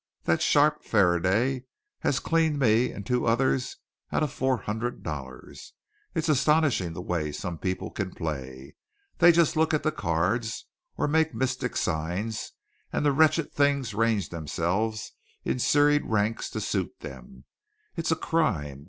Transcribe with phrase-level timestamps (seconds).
[0.23, 1.65] That sharp Faraday
[1.99, 3.77] has cleaned me and two others
[4.11, 5.73] out of four hundred dollars.
[6.15, 8.73] It's astonishing the way some people can play.
[9.19, 10.65] They just look at the cards
[10.97, 12.53] or make mystic signs
[12.91, 15.11] and the wretched things range themselves
[15.45, 17.43] in serried ranks to suit them.
[17.95, 18.79] It's a crime.